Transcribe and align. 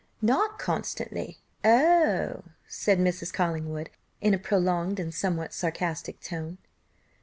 "Not 0.23 0.57
constantly 0.57 1.37
oh!" 1.63 2.41
said 2.67 2.97
Mrs. 2.97 3.31
Collingwood, 3.31 3.91
in 4.19 4.33
a 4.33 4.39
prolonged 4.39 4.99
and 4.99 5.13
somewhat 5.13 5.53
sarcastic 5.53 6.19
tone. 6.21 6.57